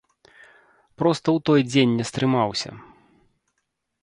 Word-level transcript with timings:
Проста 1.01 1.23
ў 1.23 1.39
той 1.49 1.61
дзень 1.71 1.93
не 2.01 2.05
стрымаўся. 2.11 2.69